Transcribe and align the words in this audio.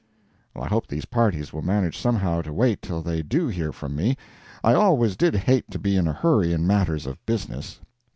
I 0.55 0.65
hope 0.67 0.87
these 0.87 1.05
parties 1.05 1.53
will 1.53 1.61
manage 1.61 1.95
somehow 1.95 2.41
to 2.41 2.51
wait 2.51 2.81
till 2.81 3.03
they 3.03 3.21
do 3.21 3.47
hear 3.49 3.71
from 3.71 3.95
me. 3.95 4.17
I 4.63 4.73
always 4.73 5.15
did 5.15 5.35
hate 5.35 5.69
to 5.69 5.77
be 5.77 5.95
in 5.95 6.07
a 6.07 6.11
hurry 6.13 6.53
in 6.53 6.65
matters 6.65 7.05
of 7.05 7.23
business. 7.27 7.79